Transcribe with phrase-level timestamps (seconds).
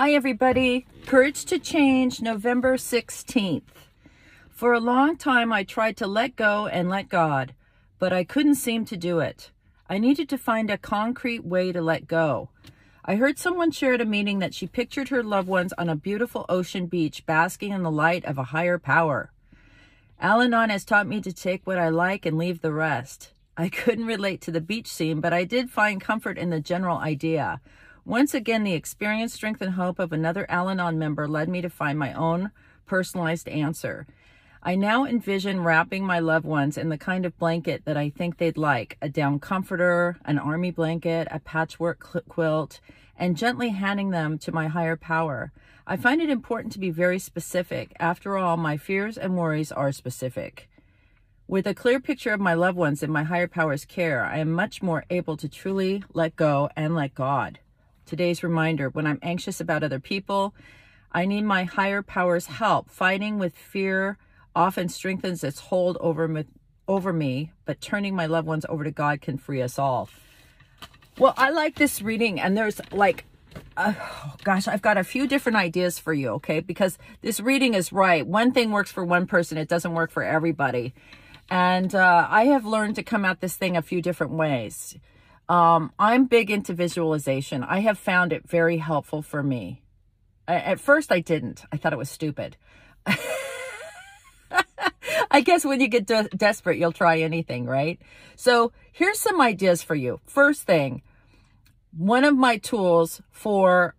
[0.00, 0.86] Hi, everybody.
[1.06, 3.88] Courage to Change, November 16th.
[4.48, 7.52] For a long time, I tried to let go and let God,
[7.98, 9.50] but I couldn't seem to do it.
[9.90, 12.50] I needed to find a concrete way to let go.
[13.04, 15.96] I heard someone share at a meeting that she pictured her loved ones on a
[15.96, 19.32] beautiful ocean beach basking in the light of a higher power.
[20.20, 23.32] Al Anon has taught me to take what I like and leave the rest.
[23.56, 26.98] I couldn't relate to the beach scene, but I did find comfort in the general
[26.98, 27.60] idea.
[28.04, 31.70] Once again, the experience, strength, and hope of another Al Anon member led me to
[31.70, 32.50] find my own
[32.86, 34.06] personalized answer.
[34.62, 38.38] I now envision wrapping my loved ones in the kind of blanket that I think
[38.38, 42.80] they'd like a down comforter, an army blanket, a patchwork quilt,
[43.16, 45.52] and gently handing them to my higher power.
[45.86, 47.92] I find it important to be very specific.
[48.00, 50.68] After all, my fears and worries are specific.
[51.46, 54.52] With a clear picture of my loved ones in my higher power's care, I am
[54.52, 57.58] much more able to truly let go and let God.
[58.08, 60.54] Today's reminder when I'm anxious about other people,
[61.12, 62.88] I need my higher power's help.
[62.88, 64.16] Fighting with fear
[64.56, 66.46] often strengthens its hold over me,
[66.88, 70.08] over me, but turning my loved ones over to God can free us all.
[71.18, 73.26] Well, I like this reading, and there's like,
[73.76, 76.60] oh gosh, I've got a few different ideas for you, okay?
[76.60, 78.26] Because this reading is right.
[78.26, 80.94] One thing works for one person, it doesn't work for everybody.
[81.50, 84.96] And uh, I have learned to come at this thing a few different ways.
[85.48, 87.64] Um, I'm big into visualization.
[87.64, 89.82] I have found it very helpful for me.
[90.46, 91.64] At first, I didn't.
[91.72, 92.56] I thought it was stupid.
[95.30, 98.00] I guess when you get de- desperate, you'll try anything, right?
[98.36, 100.20] So here's some ideas for you.
[100.26, 101.02] First thing,
[101.96, 103.94] one of my tools for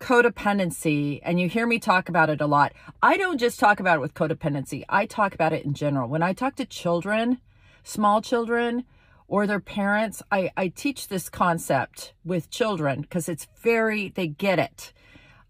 [0.00, 2.72] codependency, and you hear me talk about it a lot.
[3.02, 6.08] I don't just talk about it with codependency, I talk about it in general.
[6.08, 7.38] When I talk to children,
[7.84, 8.84] small children,
[9.28, 14.58] or their parents, I, I teach this concept with children because it's very, they get
[14.58, 14.92] it.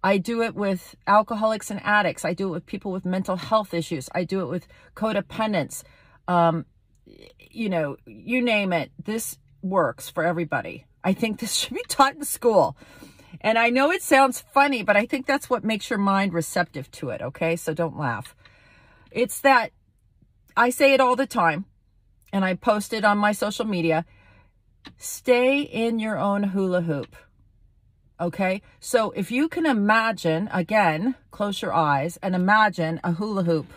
[0.02, 2.24] I do it with alcoholics and addicts.
[2.24, 4.08] I do it with people with mental health issues.
[4.14, 5.82] I do it with codependents.
[6.28, 6.66] Um,
[7.50, 8.92] you know, you name it.
[9.02, 10.86] This works for everybody.
[11.02, 12.76] I think this should be taught in school.
[13.40, 16.90] And I know it sounds funny, but I think that's what makes your mind receptive
[16.92, 17.20] to it.
[17.20, 17.56] Okay.
[17.56, 18.36] So don't laugh.
[19.10, 19.72] It's that
[20.56, 21.64] I say it all the time
[22.34, 24.04] and I posted on my social media.
[24.98, 27.14] Stay in your own hula hoop.
[28.20, 28.60] Okay.
[28.80, 33.72] So if you can imagine, again, close your eyes and imagine a hula hoop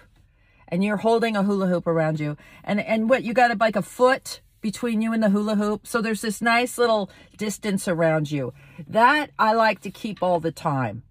[0.67, 3.84] and you're holding a hula hoop around you and, and what you got like a
[3.84, 5.85] foot between you and the hula hoop.
[5.85, 8.56] So there's this nice little distance around you
[8.88, 11.03] that I like to keep all the time.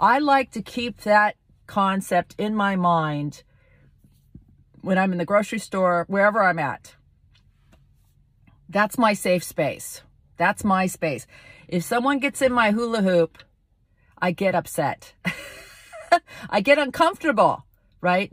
[0.00, 3.42] I like to keep that concept in my mind
[4.88, 6.96] when I'm in the grocery store, wherever I'm at.
[8.70, 10.00] That's my safe space.
[10.38, 11.26] That's my space.
[11.68, 13.36] If someone gets in my hula hoop,
[14.16, 15.12] I get upset.
[16.50, 17.66] I get uncomfortable,
[18.00, 18.32] right?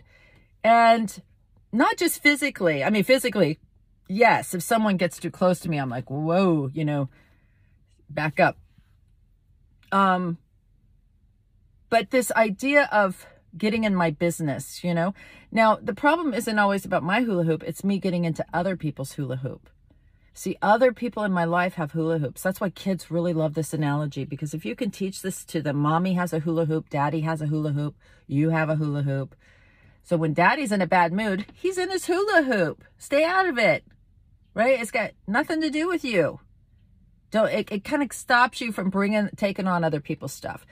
[0.63, 1.21] And
[1.73, 2.85] not just physically.
[2.85, 3.59] I mean, physically,
[4.07, 4.53] yes.
[4.53, 7.09] If someone gets too close to me, I'm like, whoa, you know,
[8.09, 8.57] back up.
[9.91, 10.37] Um,
[11.89, 13.27] but this idea of
[13.57, 15.13] getting in my business, you know.
[15.51, 19.13] Now, the problem isn't always about my hula hoop, it's me getting into other people's
[19.13, 19.69] hula hoop.
[20.37, 22.43] See, other people in my life have hula hoops.
[22.43, 25.77] That's why kids really love this analogy because if you can teach this to them,
[25.77, 27.95] mommy has a hula hoop, daddy has a hula hoop,
[28.27, 29.33] you have a hula hoop.
[30.03, 32.83] So when daddy's in a bad mood, he's in his hula hoop.
[32.97, 33.85] Stay out of it,
[34.53, 34.79] right?
[34.79, 36.41] It's got nothing to do with you.
[37.31, 40.65] Don't, it, it kind of stops you from bringing, taking on other people's stuff.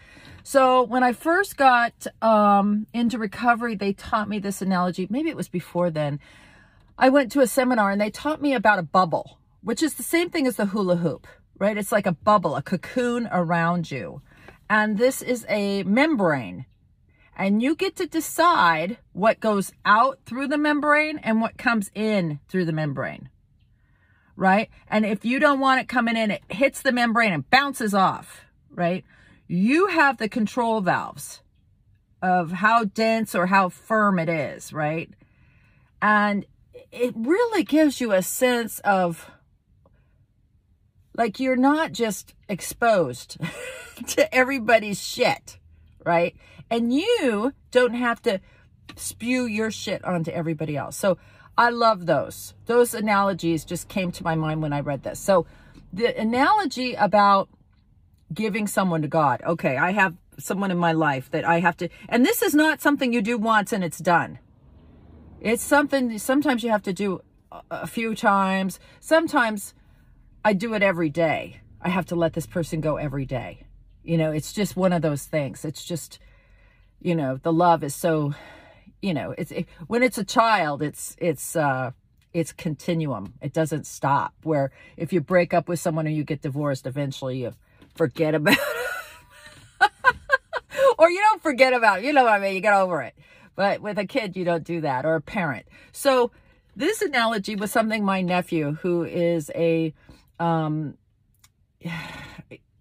[0.43, 5.07] So when I first got um, into recovery, they taught me this analogy.
[5.09, 6.19] Maybe it was before then.
[6.97, 10.03] I went to a seminar and they taught me about a bubble which is the
[10.03, 11.25] same thing as the hula hoop,
[11.57, 11.77] right?
[11.77, 14.21] It's like a bubble, a cocoon around you.
[14.69, 16.65] And this is a membrane.
[17.35, 22.39] And you get to decide what goes out through the membrane and what comes in
[22.47, 23.29] through the membrane,
[24.35, 24.69] right?
[24.87, 28.45] And if you don't want it coming in, it hits the membrane and bounces off,
[28.69, 29.03] right?
[29.47, 31.41] You have the control valves
[32.21, 35.09] of how dense or how firm it is, right?
[36.01, 36.45] And
[36.91, 39.29] it really gives you a sense of
[41.15, 43.37] like you're not just exposed
[44.07, 45.59] to everybody's shit,
[46.05, 46.35] right?
[46.69, 48.39] And you don't have to
[48.95, 50.95] spew your shit onto everybody else.
[50.95, 51.17] So
[51.57, 52.53] I love those.
[52.65, 55.19] Those analogies just came to my mind when I read this.
[55.19, 55.45] So
[55.91, 57.49] the analogy about
[58.33, 59.41] giving someone to God.
[59.45, 62.81] Okay, I have someone in my life that I have to, and this is not
[62.81, 64.39] something you do once and it's done.
[65.39, 67.21] It's something sometimes you have to do
[67.69, 68.79] a few times.
[68.99, 69.73] Sometimes
[70.43, 71.61] I do it every day.
[71.81, 73.65] I have to let this person go every day.
[74.03, 75.65] You know, it's just one of those things.
[75.65, 76.19] It's just,
[77.01, 78.33] you know, the love is so,
[79.01, 81.91] you know, it's it, when it's a child, it's it's uh
[82.33, 83.33] it's continuum.
[83.41, 84.33] It doesn't stop.
[84.43, 87.53] Where if you break up with someone or you get divorced, eventually you
[87.95, 89.91] forget about it.
[90.97, 92.05] or you don't forget about it.
[92.05, 92.55] You know what I mean?
[92.55, 93.15] You get over it.
[93.55, 95.67] But with a kid, you don't do that, or a parent.
[95.91, 96.31] So
[96.75, 99.93] this analogy was something my nephew, who is a,
[100.39, 100.97] um,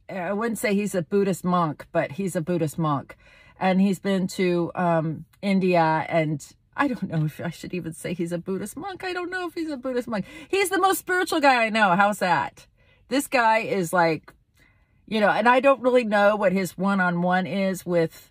[0.09, 3.17] I wouldn't say he's a Buddhist monk, but he's a Buddhist monk.
[3.59, 6.45] And he's been to um, India and
[6.77, 9.05] I don't know if I should even say he's a Buddhist monk.
[9.05, 10.25] I don't know if he's a Buddhist monk.
[10.49, 11.95] He's the most spiritual guy I know.
[11.95, 12.67] How's that?
[13.09, 14.33] This guy is like,
[15.07, 18.31] you know, and I don't really know what his one on one is with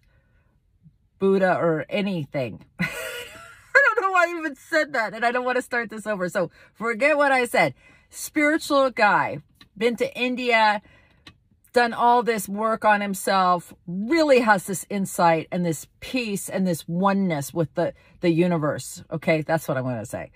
[1.20, 2.66] Buddha or anything.
[2.80, 2.86] I
[3.74, 6.30] don't know why I even said that, and I don't want to start this over.
[6.30, 7.74] So forget what I said.
[8.10, 9.40] Spiritual guy,
[9.78, 10.82] been to India,
[11.74, 16.88] done all this work on himself, really has this insight and this peace and this
[16.88, 19.04] oneness with the, the universe.
[19.12, 20.32] Okay, that's what I'm going to say.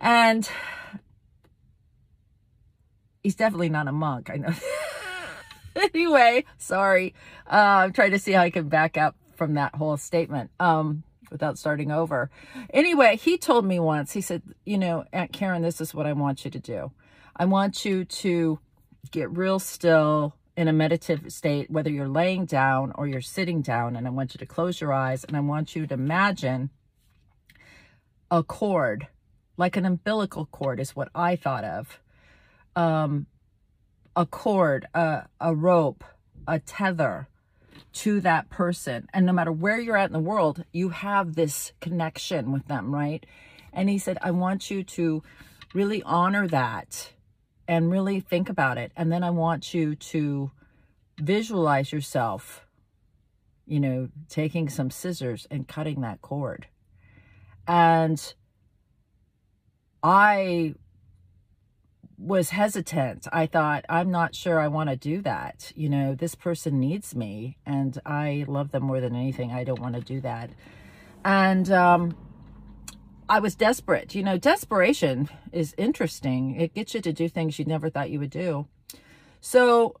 [0.00, 0.48] And
[3.22, 4.30] he's definitely not a monk.
[4.30, 4.52] I know.
[5.94, 7.14] anyway, sorry.
[7.50, 11.04] Uh, I'm trying to see how I can back up from that whole statement um,
[11.30, 12.30] without starting over.
[12.70, 16.12] Anyway, he told me once, he said, you know, Aunt Karen, this is what I
[16.12, 16.90] want you to do.
[17.36, 18.58] I want you to
[19.10, 23.94] get real still in a meditative state, whether you're laying down or you're sitting down.
[23.94, 26.70] And I want you to close your eyes and I want you to imagine
[28.30, 29.06] a cord,
[29.56, 32.00] like an umbilical cord is what I thought of.
[32.74, 33.26] Um,
[34.18, 36.02] a cord, a, a rope,
[36.48, 37.28] a tether,
[37.92, 39.08] to that person.
[39.14, 42.92] And no matter where you're at in the world, you have this connection with them,
[42.92, 43.24] right?
[43.72, 45.22] And he said, I want you to
[45.72, 47.12] really honor that
[47.68, 48.90] and really think about it.
[48.96, 50.50] And then I want you to
[51.20, 52.66] visualize yourself,
[53.66, 56.66] you know, taking some scissors and cutting that cord.
[57.68, 58.34] And
[60.02, 60.74] I
[62.18, 63.28] was hesitant.
[63.32, 65.72] I thought, I'm not sure I want to do that.
[65.76, 69.52] You know, this person needs me and I love them more than anything.
[69.52, 70.50] I don't want to do that.
[71.24, 72.16] And um,
[73.28, 74.16] I was desperate.
[74.16, 76.56] You know, desperation is interesting.
[76.56, 78.66] It gets you to do things you never thought you would do.
[79.40, 79.94] So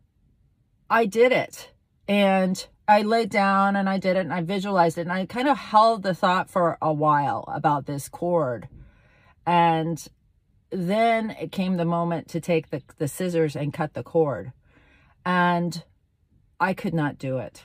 [0.90, 1.70] I did it.
[2.08, 5.02] And I laid down and I did it and I visualized it.
[5.02, 8.68] And I kind of held the thought for a while about this cord.
[9.46, 10.04] And
[10.70, 14.52] then it came the moment to take the, the scissors and cut the cord.
[15.24, 15.82] And
[16.60, 17.64] I could not do it.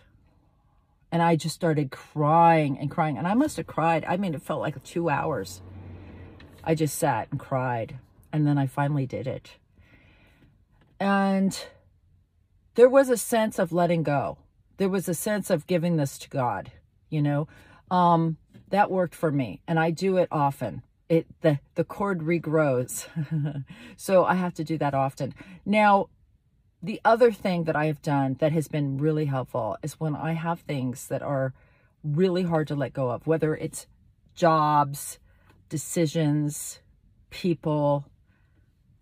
[1.11, 3.17] And I just started crying and crying.
[3.17, 4.05] And I must have cried.
[4.07, 5.61] I mean, it felt like two hours.
[6.63, 7.99] I just sat and cried.
[8.31, 9.51] And then I finally did it.
[10.99, 11.57] And
[12.75, 14.37] there was a sense of letting go.
[14.77, 16.71] There was a sense of giving this to God,
[17.09, 17.47] you know.
[17.91, 18.37] Um,
[18.69, 19.61] that worked for me.
[19.67, 23.07] And I do it often it the the cord regrows.
[23.97, 25.33] So i have to do that often.
[25.65, 26.09] Now
[26.81, 30.33] the other thing that i have done that has been really helpful is when i
[30.33, 31.53] have things that are
[32.03, 33.87] really hard to let go of whether it's
[34.35, 35.19] jobs
[35.69, 36.79] decisions
[37.29, 38.05] people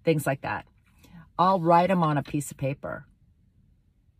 [0.03, 0.65] things like that.
[1.39, 3.05] I'll write them on a piece of paper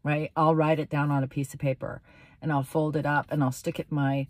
[0.04, 0.32] right?
[0.36, 2.02] I'll write it down on a piece of paper
[2.42, 4.28] and i'll fold it up and i'll stick it in my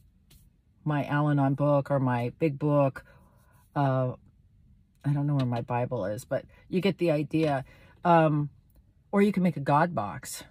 [0.83, 3.05] my al-anon book or my big book
[3.75, 4.13] uh,
[5.03, 7.65] I don't know where my Bible is, but you get the idea.
[8.03, 8.49] Um,
[9.11, 10.43] or you can make a God box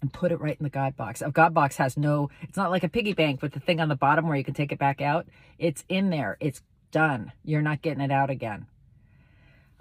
[0.00, 1.22] and put it right in the God box.
[1.22, 3.88] A God box has no, it's not like a piggy bank with the thing on
[3.88, 5.26] the bottom where you can take it back out.
[5.58, 6.36] It's in there.
[6.40, 7.32] It's done.
[7.44, 8.66] You're not getting it out again.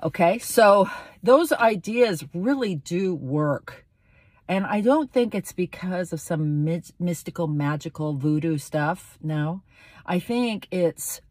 [0.02, 0.90] Okay, so
[1.22, 3.86] those ideas really do work.
[4.48, 6.66] And I don't think it's because of some
[7.00, 9.18] mystical, magical voodoo stuff.
[9.22, 9.62] No,
[10.06, 11.22] I think it's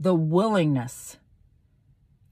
[0.00, 1.18] the willingness.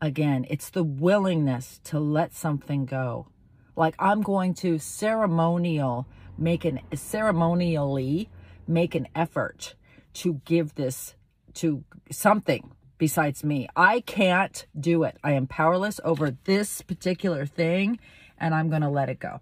[0.01, 3.29] Again, it's the willingness to let something go.
[3.77, 6.07] Like I'm going to ceremonial,
[6.39, 8.31] make an ceremonially
[8.67, 9.75] make an effort
[10.13, 11.15] to give this
[11.55, 13.69] to something besides me.
[13.77, 15.17] I can't do it.
[15.25, 17.99] I am powerless over this particular thing
[18.39, 19.41] and I'm going to let it go.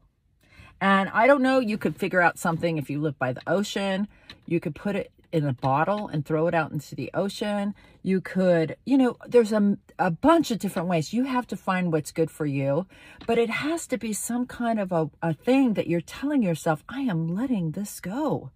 [0.80, 4.08] And I don't know, you could figure out something if you live by the ocean.
[4.46, 7.74] You could put it in a bottle and throw it out into the ocean.
[8.02, 11.12] You could, you know, there's a, a bunch of different ways.
[11.12, 12.86] You have to find what's good for you,
[13.26, 16.82] but it has to be some kind of a, a thing that you're telling yourself,
[16.88, 18.50] I am letting this go.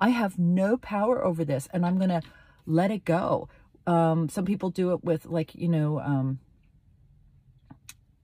[0.00, 2.22] I have no power over this and I'm going to
[2.66, 3.48] let it go.
[3.86, 6.40] Um, some people do it with like, you know, um,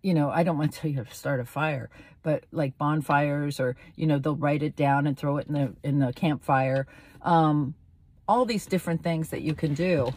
[0.06, 1.90] you know, I don't want to tell you to start a fire,
[2.22, 5.74] but like bonfires or, you know, they'll write it down and throw it in the,
[5.82, 6.86] in the campfire.
[7.22, 7.74] Um,
[8.28, 10.12] all these different things that you can do.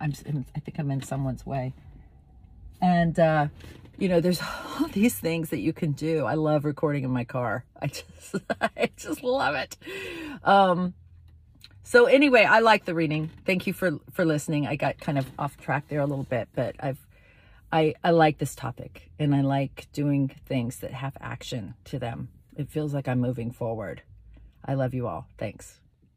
[0.00, 0.12] I'm,
[0.56, 1.74] I think I'm in someone's way.
[2.82, 3.46] And, uh,
[3.98, 4.40] you know, there's
[4.80, 6.24] all these things that you can do.
[6.24, 7.64] I love recording in my car.
[7.80, 9.76] I just, I just love it.
[10.42, 10.94] Um,
[11.84, 13.30] so anyway, I like the reading.
[13.46, 14.66] Thank you for, for listening.
[14.66, 16.98] I got kind of off track there a little bit, but I've,
[17.72, 22.28] I, I like this topic and I like doing things that have action to them.
[22.56, 24.02] It feels like I'm moving forward.
[24.64, 25.26] I love you all.
[25.38, 25.79] Thanks.